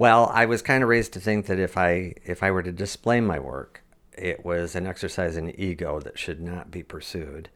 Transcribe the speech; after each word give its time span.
Well, 0.00 0.30
I 0.32 0.46
was 0.46 0.62
kind 0.62 0.82
of 0.82 0.88
raised 0.88 1.12
to 1.12 1.20
think 1.20 1.44
that 1.44 1.58
if 1.58 1.76
I 1.76 2.14
if 2.24 2.42
I 2.42 2.50
were 2.52 2.62
to 2.62 2.72
display 2.72 3.20
my 3.20 3.38
work, 3.38 3.82
it 4.16 4.46
was 4.46 4.74
an 4.74 4.86
exercise 4.86 5.36
in 5.36 5.50
ego 5.60 6.00
that 6.00 6.18
should 6.18 6.40
not 6.40 6.70
be 6.70 6.82
pursued. 6.82 7.50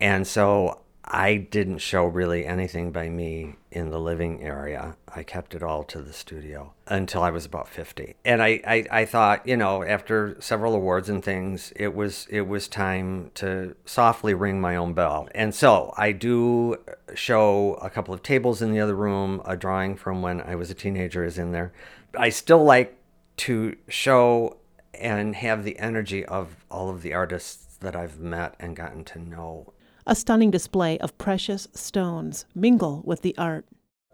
And 0.00 0.26
so 0.26 0.80
I 1.10 1.36
didn't 1.36 1.78
show 1.78 2.04
really 2.04 2.44
anything 2.44 2.92
by 2.92 3.08
me 3.08 3.56
in 3.70 3.90
the 3.90 3.98
living 3.98 4.42
area. 4.42 4.96
I 5.08 5.22
kept 5.22 5.54
it 5.54 5.62
all 5.62 5.82
to 5.84 6.02
the 6.02 6.12
studio 6.12 6.74
until 6.86 7.22
I 7.22 7.30
was 7.30 7.46
about 7.46 7.66
50. 7.66 8.14
And 8.26 8.42
I, 8.42 8.60
I, 8.66 8.86
I, 8.90 9.04
thought, 9.06 9.48
you 9.48 9.56
know, 9.56 9.82
after 9.82 10.36
several 10.38 10.74
awards 10.74 11.08
and 11.08 11.24
things, 11.24 11.72
it 11.74 11.94
was 11.94 12.26
it 12.28 12.42
was 12.42 12.68
time 12.68 13.30
to 13.36 13.74
softly 13.86 14.34
ring 14.34 14.60
my 14.60 14.76
own 14.76 14.92
bell. 14.92 15.28
And 15.34 15.54
so 15.54 15.94
I 15.96 16.12
do 16.12 16.76
show 17.14 17.74
a 17.74 17.88
couple 17.88 18.12
of 18.12 18.22
tables 18.22 18.60
in 18.60 18.72
the 18.72 18.80
other 18.80 18.94
room. 18.94 19.40
A 19.46 19.56
drawing 19.56 19.96
from 19.96 20.20
when 20.20 20.42
I 20.42 20.56
was 20.56 20.70
a 20.70 20.74
teenager 20.74 21.24
is 21.24 21.38
in 21.38 21.52
there. 21.52 21.72
I 22.16 22.28
still 22.28 22.62
like 22.62 22.98
to 23.38 23.76
show 23.88 24.58
and 24.92 25.36
have 25.36 25.64
the 25.64 25.78
energy 25.78 26.24
of 26.26 26.66
all 26.70 26.90
of 26.90 27.00
the 27.00 27.14
artists 27.14 27.76
that 27.80 27.96
I've 27.96 28.18
met 28.18 28.54
and 28.58 28.76
gotten 28.76 29.04
to 29.04 29.18
know 29.18 29.72
a 30.08 30.14
stunning 30.14 30.50
display 30.50 30.98
of 30.98 31.16
precious 31.18 31.68
stones 31.74 32.46
mingle 32.54 33.02
with 33.04 33.20
the 33.20 33.36
art. 33.36 33.66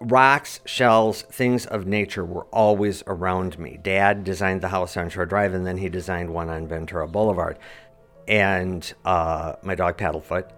Rocks, 0.00 0.58
shells, 0.64 1.22
things 1.22 1.66
of 1.66 1.86
nature 1.86 2.24
were 2.24 2.46
always 2.46 3.04
around 3.06 3.58
me. 3.58 3.78
Dad 3.80 4.24
designed 4.24 4.62
the 4.62 4.68
house 4.68 4.96
on 4.96 5.10
Shore 5.10 5.26
Drive, 5.26 5.54
and 5.54 5.64
then 5.64 5.76
he 5.76 5.88
designed 5.88 6.30
one 6.30 6.48
on 6.48 6.66
Ventura 6.66 7.06
Boulevard. 7.06 7.58
And 8.26 8.92
uh, 9.04 9.54
my 9.62 9.74
dog 9.74 9.98
Paddlefoot 9.98 10.50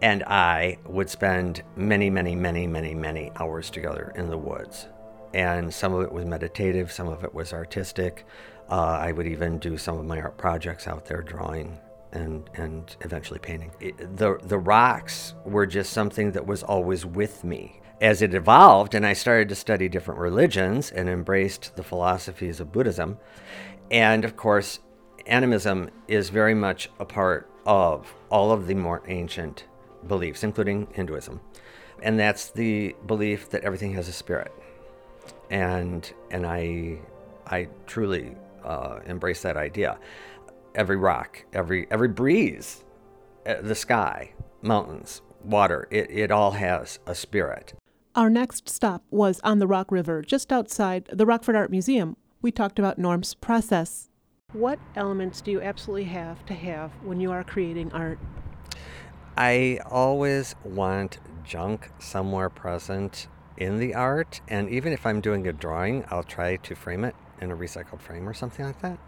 and 0.00 0.22
I 0.24 0.78
would 0.86 1.10
spend 1.10 1.62
many, 1.76 2.08
many, 2.08 2.34
many, 2.34 2.66
many, 2.66 2.94
many 2.94 3.30
hours 3.36 3.68
together 3.68 4.12
in 4.16 4.30
the 4.30 4.38
woods. 4.38 4.86
And 5.34 5.72
some 5.72 5.92
of 5.92 6.02
it 6.02 6.12
was 6.12 6.24
meditative, 6.24 6.90
some 6.90 7.08
of 7.08 7.24
it 7.24 7.34
was 7.34 7.52
artistic. 7.52 8.24
Uh, 8.70 8.98
I 9.00 9.12
would 9.12 9.26
even 9.26 9.58
do 9.58 9.76
some 9.76 9.98
of 9.98 10.06
my 10.06 10.20
art 10.20 10.38
projects 10.38 10.86
out 10.86 11.04
there, 11.06 11.22
drawing 11.22 11.78
and 12.12 12.48
and 12.54 12.96
eventually 13.00 13.38
painting. 13.38 13.70
It, 13.80 14.16
the 14.16 14.38
the 14.42 14.58
rocks 14.58 15.34
were 15.44 15.66
just 15.66 15.92
something 15.92 16.32
that 16.32 16.46
was 16.46 16.62
always 16.62 17.04
with 17.04 17.44
me. 17.44 17.80
As 18.00 18.22
it 18.22 18.32
evolved 18.32 18.94
and 18.94 19.04
I 19.04 19.12
started 19.12 19.48
to 19.48 19.56
study 19.56 19.88
different 19.88 20.20
religions 20.20 20.90
and 20.90 21.08
embraced 21.08 21.74
the 21.74 21.82
philosophies 21.82 22.60
of 22.60 22.70
Buddhism, 22.70 23.18
and 23.90 24.24
of 24.24 24.36
course, 24.36 24.78
animism 25.26 25.90
is 26.06 26.30
very 26.30 26.54
much 26.54 26.90
a 27.00 27.04
part 27.04 27.50
of 27.66 28.14
all 28.30 28.52
of 28.52 28.66
the 28.66 28.74
more 28.74 29.02
ancient 29.08 29.64
beliefs, 30.06 30.44
including 30.44 30.86
Hinduism. 30.92 31.40
And 32.02 32.18
that's 32.18 32.50
the 32.50 32.94
belief 33.06 33.50
that 33.50 33.64
everything 33.64 33.94
has 33.94 34.08
a 34.08 34.12
spirit. 34.12 34.52
And 35.50 36.10
and 36.30 36.46
I 36.46 36.98
I 37.46 37.68
truly 37.86 38.36
uh, 38.64 39.00
embrace 39.06 39.42
that 39.42 39.56
idea 39.56 39.98
every 40.74 40.96
rock, 40.96 41.44
every 41.52 41.86
every 41.90 42.08
breeze, 42.08 42.84
uh, 43.46 43.56
the 43.62 43.74
sky, 43.74 44.32
mountains, 44.62 45.22
water, 45.44 45.88
it, 45.90 46.10
it 46.10 46.30
all 46.30 46.52
has 46.52 46.98
a 47.06 47.14
spirit. 47.14 47.74
Our 48.14 48.30
next 48.30 48.68
stop 48.68 49.04
was 49.10 49.40
on 49.44 49.58
the 49.58 49.66
Rock 49.66 49.92
River, 49.92 50.22
just 50.22 50.52
outside 50.52 51.08
the 51.12 51.26
Rockford 51.26 51.54
Art 51.54 51.70
Museum. 51.70 52.16
We 52.42 52.50
talked 52.50 52.78
about 52.78 52.98
Norm's 52.98 53.34
process. 53.34 54.08
What 54.52 54.78
elements 54.96 55.40
do 55.40 55.50
you 55.50 55.60
absolutely 55.60 56.04
have 56.04 56.44
to 56.46 56.54
have 56.54 56.90
when 57.02 57.20
you 57.20 57.30
are 57.30 57.44
creating 57.44 57.92
art? 57.92 58.18
I 59.36 59.78
always 59.86 60.54
want 60.64 61.18
junk 61.44 61.90
somewhere 61.98 62.50
present 62.50 63.28
in 63.58 63.78
the 63.78 63.94
art, 63.94 64.40
and 64.48 64.70
even 64.70 64.92
if 64.92 65.04
I'm 65.04 65.20
doing 65.20 65.46
a 65.46 65.52
drawing, 65.52 66.04
I'll 66.10 66.22
try 66.22 66.56
to 66.56 66.74
frame 66.74 67.04
it 67.04 67.14
in 67.40 67.50
a 67.50 67.56
recycled 67.56 68.00
frame 68.00 68.28
or 68.28 68.34
something 68.34 68.64
like 68.64 68.80
that. 68.80 68.98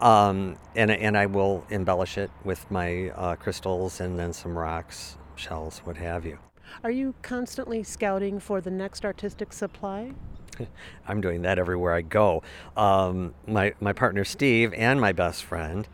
Um, 0.00 0.56
and, 0.74 0.90
and 0.90 1.16
I 1.16 1.26
will 1.26 1.64
embellish 1.70 2.18
it 2.18 2.30
with 2.42 2.68
my 2.70 3.10
uh, 3.10 3.36
crystals 3.36 4.00
and 4.00 4.18
then 4.18 4.32
some 4.32 4.58
rocks, 4.58 5.16
shells, 5.36 5.80
what 5.84 5.96
have 5.98 6.26
you. 6.26 6.38
Are 6.82 6.90
you 6.90 7.14
constantly 7.22 7.82
scouting 7.82 8.40
for 8.40 8.60
the 8.60 8.70
next 8.70 9.04
artistic 9.04 9.52
supply? 9.52 10.12
I'm 11.06 11.20
doing 11.20 11.42
that 11.42 11.58
everywhere 11.58 11.94
I 11.94 12.02
go. 12.02 12.42
Um, 12.76 13.34
my, 13.46 13.74
my 13.80 13.92
partner 13.92 14.24
Steve 14.24 14.72
and 14.74 15.00
my 15.00 15.12
best 15.12 15.44
friend, 15.44 15.86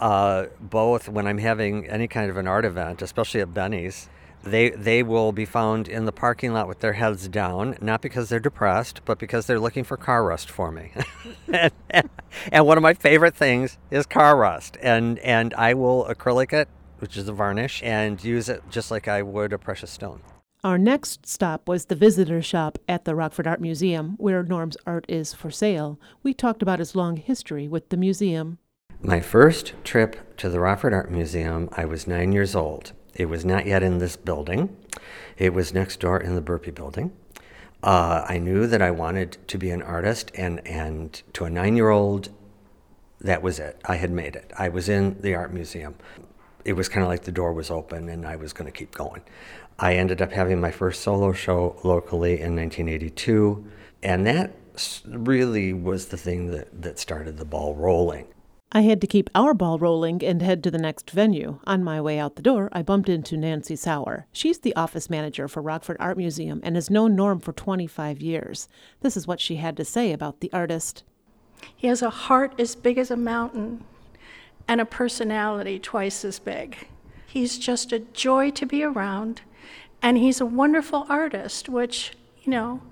uh, 0.00 0.46
both 0.60 1.08
when 1.08 1.26
I'm 1.26 1.38
having 1.38 1.86
any 1.88 2.08
kind 2.08 2.30
of 2.30 2.36
an 2.36 2.46
art 2.46 2.64
event, 2.64 3.00
especially 3.00 3.40
at 3.40 3.54
Benny's, 3.54 4.08
they 4.44 4.70
they 4.70 5.02
will 5.02 5.32
be 5.32 5.44
found 5.44 5.88
in 5.88 6.04
the 6.04 6.12
parking 6.12 6.52
lot 6.52 6.68
with 6.68 6.80
their 6.80 6.92
heads 6.94 7.28
down, 7.28 7.76
not 7.80 8.00
because 8.00 8.28
they're 8.28 8.40
depressed, 8.40 9.00
but 9.04 9.18
because 9.18 9.46
they're 9.46 9.60
looking 9.60 9.84
for 9.84 9.96
car 9.96 10.24
rust 10.24 10.50
for 10.50 10.70
me. 10.70 10.92
and, 11.52 11.72
and, 12.52 12.66
one 12.66 12.76
of 12.76 12.82
my 12.82 12.94
favorite 12.94 13.34
things 13.34 13.78
is 13.90 14.06
car 14.06 14.36
rust, 14.36 14.76
and 14.80 15.18
and 15.20 15.54
I 15.54 15.74
will 15.74 16.04
acrylic 16.06 16.52
it, 16.52 16.68
which 16.98 17.16
is 17.16 17.28
a 17.28 17.32
varnish, 17.32 17.82
and 17.82 18.22
use 18.22 18.48
it 18.48 18.62
just 18.70 18.90
like 18.90 19.08
I 19.08 19.22
would 19.22 19.52
a 19.52 19.58
precious 19.58 19.90
stone. 19.90 20.20
Our 20.62 20.78
next 20.78 21.26
stop 21.26 21.68
was 21.68 21.86
the 21.86 21.94
visitor 21.94 22.40
shop 22.40 22.78
at 22.88 23.04
the 23.04 23.14
Rockford 23.14 23.46
Art 23.46 23.60
Museum, 23.60 24.14
where 24.16 24.42
Norm's 24.42 24.78
art 24.86 25.04
is 25.10 25.34
for 25.34 25.50
sale. 25.50 26.00
We 26.22 26.32
talked 26.32 26.62
about 26.62 26.78
his 26.78 26.96
long 26.96 27.18
history 27.18 27.68
with 27.68 27.90
the 27.90 27.98
museum. 27.98 28.56
My 29.02 29.20
first 29.20 29.74
trip 29.84 30.36
to 30.38 30.48
the 30.48 30.60
Rockford 30.60 30.94
Art 30.94 31.10
Museum, 31.10 31.68
I 31.72 31.84
was 31.84 32.06
nine 32.06 32.32
years 32.32 32.54
old. 32.56 32.92
It 33.14 33.26
was 33.26 33.44
not 33.44 33.66
yet 33.66 33.82
in 33.82 33.98
this 33.98 34.16
building. 34.16 34.76
It 35.36 35.52
was 35.52 35.72
next 35.72 36.00
door 36.00 36.20
in 36.20 36.34
the 36.34 36.40
Burpee 36.40 36.70
building. 36.70 37.12
Uh, 37.82 38.24
I 38.28 38.38
knew 38.38 38.66
that 38.66 38.80
I 38.80 38.90
wanted 38.90 39.36
to 39.48 39.58
be 39.58 39.70
an 39.70 39.82
artist, 39.82 40.30
and, 40.34 40.66
and 40.66 41.22
to 41.34 41.44
a 41.44 41.50
nine 41.50 41.76
year 41.76 41.90
old, 41.90 42.30
that 43.20 43.42
was 43.42 43.58
it. 43.58 43.80
I 43.84 43.96
had 43.96 44.10
made 44.10 44.36
it. 44.36 44.52
I 44.58 44.68
was 44.68 44.88
in 44.88 45.20
the 45.20 45.34
art 45.34 45.52
museum. 45.52 45.94
It 46.64 46.72
was 46.72 46.88
kind 46.88 47.02
of 47.02 47.08
like 47.08 47.24
the 47.24 47.32
door 47.32 47.52
was 47.52 47.70
open, 47.70 48.08
and 48.08 48.26
I 48.26 48.36
was 48.36 48.52
going 48.52 48.70
to 48.70 48.76
keep 48.76 48.94
going. 48.94 49.22
I 49.78 49.96
ended 49.96 50.22
up 50.22 50.32
having 50.32 50.60
my 50.60 50.70
first 50.70 51.02
solo 51.02 51.32
show 51.32 51.76
locally 51.84 52.40
in 52.40 52.56
1982, 52.56 53.64
and 54.02 54.26
that 54.26 54.54
really 55.06 55.72
was 55.72 56.06
the 56.06 56.16
thing 56.16 56.50
that, 56.52 56.82
that 56.82 56.98
started 56.98 57.36
the 57.36 57.44
ball 57.44 57.74
rolling. 57.74 58.26
I 58.76 58.80
had 58.80 59.00
to 59.02 59.06
keep 59.06 59.30
our 59.36 59.54
ball 59.54 59.78
rolling 59.78 60.24
and 60.24 60.42
head 60.42 60.64
to 60.64 60.70
the 60.70 60.78
next 60.78 61.08
venue. 61.12 61.60
On 61.64 61.84
my 61.84 62.00
way 62.00 62.18
out 62.18 62.34
the 62.34 62.42
door, 62.42 62.68
I 62.72 62.82
bumped 62.82 63.08
into 63.08 63.36
Nancy 63.36 63.76
Sauer. 63.76 64.26
She's 64.32 64.58
the 64.58 64.74
office 64.74 65.08
manager 65.08 65.46
for 65.46 65.62
Rockford 65.62 65.96
Art 66.00 66.16
Museum 66.16 66.60
and 66.64 66.74
has 66.74 66.90
known 66.90 67.14
Norm 67.14 67.38
for 67.38 67.52
25 67.52 68.20
years. 68.20 68.68
This 69.00 69.16
is 69.16 69.28
what 69.28 69.40
she 69.40 69.56
had 69.56 69.76
to 69.76 69.84
say 69.84 70.10
about 70.10 70.40
the 70.40 70.52
artist. 70.52 71.04
He 71.76 71.86
has 71.86 72.02
a 72.02 72.10
heart 72.10 72.52
as 72.58 72.74
big 72.74 72.98
as 72.98 73.12
a 73.12 73.16
mountain 73.16 73.84
and 74.66 74.80
a 74.80 74.84
personality 74.84 75.78
twice 75.78 76.24
as 76.24 76.40
big. 76.40 76.88
He's 77.28 77.58
just 77.58 77.92
a 77.92 78.00
joy 78.00 78.50
to 78.50 78.66
be 78.66 78.82
around, 78.82 79.42
and 80.02 80.18
he's 80.18 80.40
a 80.40 80.46
wonderful 80.46 81.06
artist, 81.08 81.68
which, 81.68 82.14
you 82.42 82.50
know, 82.50 82.82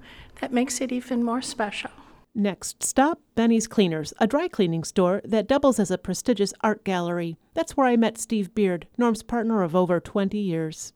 that 0.40 0.52
makes 0.52 0.80
it 0.80 0.92
even 0.92 1.24
more 1.24 1.42
special. 1.42 1.90
Next 2.34 2.82
stop, 2.82 3.20
Benny's 3.34 3.66
Cleaners, 3.66 4.14
a 4.18 4.26
dry 4.26 4.48
cleaning 4.48 4.84
store 4.84 5.20
that 5.22 5.46
doubles 5.46 5.78
as 5.78 5.90
a 5.90 5.98
prestigious 5.98 6.54
art 6.62 6.82
gallery. 6.82 7.36
That's 7.52 7.76
where 7.76 7.86
I 7.86 7.96
met 7.96 8.16
Steve 8.16 8.54
Beard, 8.54 8.86
Norm's 8.96 9.22
partner 9.22 9.62
of 9.62 9.76
over 9.76 10.00
20 10.00 10.38
years. 10.38 10.94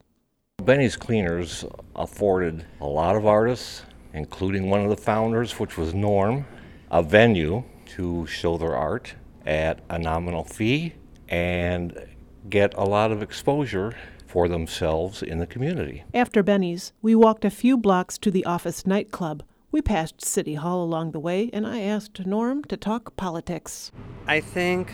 Benny's 0.63 0.97
Cleaners 0.97 1.67
afforded 1.95 2.65
a 2.81 2.87
lot 2.87 3.17
of 3.17 3.27
artists, 3.27 3.83
including 4.15 4.71
one 4.71 4.81
of 4.81 4.89
the 4.89 4.97
founders, 4.97 5.61
which 5.61 5.77
was 5.77 5.93
Norm, 5.93 6.47
a 6.91 7.03
venue 7.03 7.65
to 7.97 8.27
show 8.27 8.57
their 8.57 8.75
art 8.75 9.15
at 9.45 9.81
a 9.91 9.99
nominal 9.99 10.43
fee 10.43 10.95
and 11.29 12.03
get 12.49 12.73
a 12.79 12.85
lot 12.85 13.13
of 13.13 13.23
exposure 13.23 13.95
for 14.27 14.49
themselves 14.49 15.23
in 15.23 15.39
the 15.39 15.47
community. 15.47 16.03
After 16.15 16.43
Benny's, 16.43 16.95
we 17.03 17.15
walked 17.15 17.45
a 17.45 17.51
few 17.51 17.77
blocks 17.77 18.17
to 18.19 18.31
the 18.31 18.47
office 18.47 18.87
nightclub 18.87 19.43
we 19.73 19.83
passed 19.83 20.25
City 20.25 20.55
Hall 20.55 20.83
along 20.83 21.11
the 21.11 21.21
way, 21.21 21.51
and 21.53 21.67
I 21.67 21.81
asked 21.81 22.25
Norm 22.25 22.65
to 22.65 22.77
talk 22.77 23.17
politics. 23.17 23.91
I 24.27 24.41
think 24.41 24.93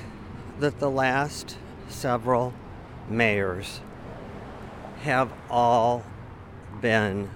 that 0.61 0.79
the 0.81 0.91
last 0.91 1.57
several 1.89 2.55
mayors 3.09 3.81
have 5.03 5.33
all 5.51 6.05
been 6.81 7.31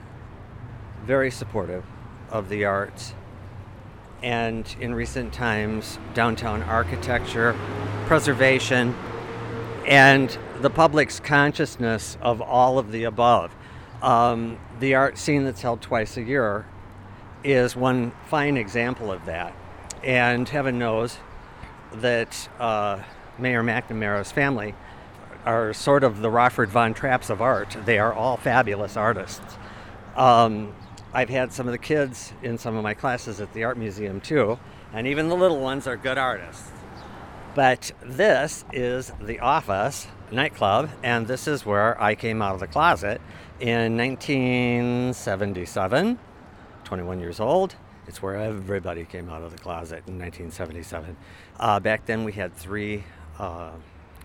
very 1.05 1.31
supportive 1.31 1.85
of 2.31 2.49
the 2.49 2.65
arts. 2.65 3.15
And 4.23 4.67
in 4.81 4.95
recent 4.95 5.33
times, 5.33 5.99
downtown 6.15 6.63
architecture, 6.63 7.55
preservation, 8.07 8.95
and 9.87 10.37
the 10.61 10.71
public's 10.71 11.21
consciousness 11.21 12.17
of 12.21 12.41
all 12.41 12.79
of 12.79 12.93
the 12.93 13.05
above. 13.05 13.55
Um, 14.03 14.59
the 14.81 14.95
art 14.95 15.19
scene 15.19 15.45
that's 15.45 15.63
held 15.63 15.83
twice 15.83 16.17
a 16.17 16.23
year 16.23 16.67
is 17.47 17.77
one 17.77 18.11
fine 18.27 18.57
example 18.57 19.13
of 19.13 19.25
that. 19.27 19.55
And 20.03 20.49
heaven 20.49 20.79
knows 20.79 21.19
that 21.93 22.49
uh, 22.59 23.03
Mayor 23.39 23.63
McNamara's 23.63 24.33
family 24.33 24.75
are 25.45 25.73
sort 25.73 26.03
of 26.03 26.23
the 26.23 26.31
Rockford 26.31 26.71
Von 26.71 26.93
Trapps 26.93 27.31
of 27.31 27.41
art. 27.41 27.77
They 27.85 28.01
are 28.01 28.13
all 28.13 28.37
fabulous 28.37 28.97
artists. 28.97 29.57
Um, 30.17 30.75
I've 31.15 31.29
had 31.29 31.53
some 31.53 31.69
of 31.69 31.73
the 31.73 31.79
kids 31.79 32.33
in 32.43 32.59
some 32.59 32.77
of 32.77 32.83
my 32.83 32.95
classes 32.95 33.41
at 33.41 33.53
the 33.53 33.63
art 33.63 33.79
museum 33.79 34.21
too, 34.21 34.59
and 34.93 35.07
even 35.07 35.29
the 35.29 35.37
little 35.37 35.61
ones 35.61 35.87
are 35.87 35.97
good 35.97 36.19
artists. 36.19 36.73
But 37.55 37.93
this 38.03 38.65
is 38.73 39.13
the 39.21 39.39
office 39.39 40.09
nightclub, 40.33 40.91
and 41.05 41.29
this 41.29 41.47
is 41.47 41.65
where 41.65 42.03
I 42.03 42.17
came 42.17 42.43
out 42.43 42.55
of 42.55 42.61
the 42.61 42.67
closet 42.67 43.21
in 43.61 43.97
1977, 43.97 46.19
21 46.87 47.19
years 47.19 47.41
old. 47.41 47.75
It's 48.07 48.23
where 48.23 48.37
everybody 48.37 49.05
came 49.05 49.29
out 49.29 49.43
of 49.43 49.51
the 49.51 49.59
closet 49.59 50.05
in 50.07 50.19
1977. 50.19 51.17
Uh, 51.59 51.81
back 51.81 52.07
then, 52.07 52.23
we 52.23 52.33
had 52.33 52.55
three 52.55 53.03
uh, 53.39 53.73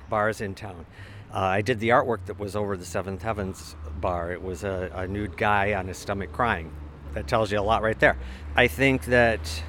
bars 0.09 0.41
in 0.41 0.53
town. 0.53 0.85
Uh, 1.33 1.39
I 1.39 1.61
did 1.61 1.79
the 1.79 1.89
artwork 1.89 2.25
that 2.27 2.37
was 2.39 2.55
over 2.55 2.77
the 2.77 2.85
Seventh 2.85 3.23
Heavens 3.23 3.75
bar. 3.99 4.31
It 4.31 4.43
was 4.43 4.63
a, 4.63 4.91
a 4.93 5.07
nude 5.07 5.37
guy 5.37 5.73
on 5.73 5.87
his 5.87 5.97
stomach 5.97 6.31
crying. 6.31 6.71
That 7.15 7.27
tells 7.27 7.51
you 7.51 7.59
a 7.59 7.61
lot 7.61 7.81
right 7.81 7.99
there. 7.99 8.15
I 8.55 8.67
think 8.67 9.05
that 9.05 9.63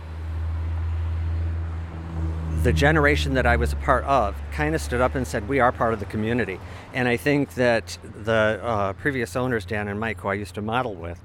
the 2.62 2.72
generation 2.74 3.34
that 3.34 3.46
I 3.46 3.56
was 3.56 3.72
a 3.72 3.76
part 3.76 4.04
of 4.04 4.36
kind 4.52 4.74
of 4.74 4.82
stood 4.82 5.00
up 5.00 5.14
and 5.14 5.26
said, 5.26 5.48
We 5.48 5.60
are 5.60 5.72
part 5.72 5.94
of 5.94 5.98
the 5.98 6.06
community. 6.06 6.60
And 6.92 7.08
I 7.08 7.16
think 7.16 7.54
that 7.54 7.96
the 8.02 8.60
uh, 8.62 8.92
previous 8.92 9.34
owners, 9.34 9.64
Dan 9.64 9.88
and 9.88 9.98
Mike, 9.98 10.20
who 10.20 10.28
I 10.28 10.34
used 10.34 10.54
to 10.56 10.62
model 10.62 10.94
with, 10.94 11.20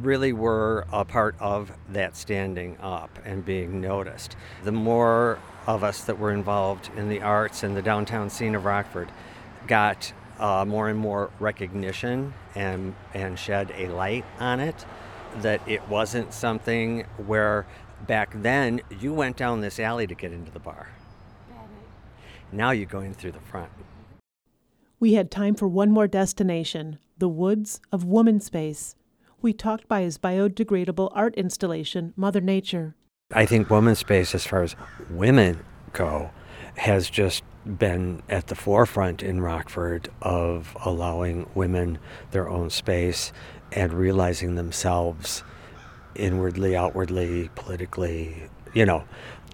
really 0.00 0.32
were 0.32 0.86
a 0.92 1.04
part 1.04 1.34
of 1.40 1.72
that 1.90 2.16
standing 2.16 2.76
up 2.80 3.18
and 3.24 3.44
being 3.44 3.80
noticed. 3.80 4.36
The 4.64 4.72
more 4.72 5.38
of 5.66 5.82
us 5.82 6.04
that 6.04 6.18
were 6.18 6.32
involved 6.32 6.90
in 6.96 7.08
the 7.08 7.22
arts 7.22 7.62
and 7.62 7.76
the 7.76 7.82
downtown 7.82 8.30
scene 8.30 8.54
of 8.54 8.64
Rockford 8.64 9.10
got 9.66 10.12
uh, 10.38 10.64
more 10.66 10.88
and 10.88 10.98
more 10.98 11.30
recognition 11.40 12.34
and, 12.54 12.94
and 13.14 13.38
shed 13.38 13.72
a 13.76 13.88
light 13.88 14.24
on 14.38 14.60
it, 14.60 14.84
that 15.38 15.60
it 15.66 15.88
wasn't 15.88 16.32
something 16.32 17.02
where 17.26 17.66
back 18.06 18.30
then 18.42 18.80
you 19.00 19.12
went 19.12 19.36
down 19.36 19.60
this 19.60 19.80
alley 19.80 20.06
to 20.06 20.14
get 20.14 20.32
into 20.32 20.50
the 20.50 20.60
bar. 20.60 20.88
Now 22.52 22.70
you're 22.70 22.86
going 22.86 23.14
through 23.14 23.32
the 23.32 23.40
front. 23.40 23.70
We 25.00 25.14
had 25.14 25.30
time 25.30 25.54
for 25.54 25.68
one 25.68 25.90
more 25.90 26.06
destination 26.06 26.98
the 27.18 27.28
woods 27.28 27.80
of 27.90 28.04
Woman 28.04 28.40
Space. 28.40 28.94
We 29.42 29.52
talked 29.52 29.86
by 29.86 30.02
his 30.02 30.18
biodegradable 30.18 31.10
art 31.14 31.34
installation, 31.34 32.14
Mother 32.16 32.40
Nature. 32.40 32.94
I 33.32 33.44
think 33.44 33.70
Woman 33.70 33.94
Space, 33.94 34.34
as 34.34 34.46
far 34.46 34.62
as 34.62 34.76
women 35.10 35.64
go, 35.92 36.30
has 36.76 37.10
just 37.10 37.42
been 37.66 38.22
at 38.28 38.46
the 38.46 38.54
forefront 38.54 39.22
in 39.22 39.40
Rockford 39.40 40.08
of 40.22 40.76
allowing 40.84 41.48
women 41.54 41.98
their 42.30 42.48
own 42.48 42.70
space 42.70 43.32
and 43.72 43.92
realizing 43.92 44.54
themselves 44.54 45.42
inwardly, 46.14 46.76
outwardly, 46.76 47.50
politically, 47.54 48.48
you 48.72 48.86
know. 48.86 49.04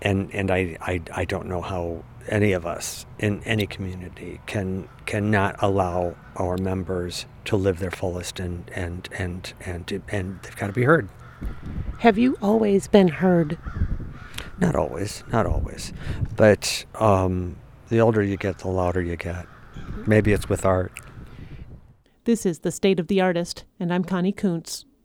And 0.02 0.34
and 0.34 0.50
I, 0.50 0.76
I, 0.80 1.00
I 1.14 1.24
don't 1.24 1.46
know 1.46 1.62
how 1.62 2.04
any 2.28 2.52
of 2.52 2.66
us 2.66 3.06
in 3.18 3.42
any 3.44 3.66
community 3.66 4.40
can 4.46 4.88
cannot 5.06 5.56
allow 5.62 6.14
our 6.36 6.56
members 6.56 7.26
to 7.46 7.56
live 7.56 7.78
their 7.78 7.90
fullest 7.90 8.40
and 8.40 8.70
and 8.74 9.08
and 9.16 9.52
and 9.64 10.02
and 10.08 10.40
they've 10.42 10.56
got 10.56 10.66
to 10.66 10.72
be 10.72 10.82
heard. 10.82 11.08
Have 11.98 12.18
you 12.18 12.36
always 12.42 12.88
been 12.88 13.08
heard? 13.08 13.58
Not 14.58 14.76
always, 14.76 15.24
not 15.32 15.46
always, 15.46 15.92
but 16.36 16.84
um, 16.96 17.56
the 17.88 18.00
older 18.00 18.22
you 18.22 18.36
get, 18.36 18.58
the 18.58 18.68
louder 18.68 19.02
you 19.02 19.16
get. 19.16 19.46
Maybe 20.06 20.32
it's 20.32 20.48
with 20.48 20.64
art. 20.64 20.92
This 22.24 22.46
is 22.46 22.60
the 22.60 22.70
state 22.70 23.00
of 23.00 23.08
the 23.08 23.20
artist, 23.20 23.64
and 23.80 23.92
I'm 23.92 24.04
Connie 24.04 24.32
Kuntz. 24.32 24.84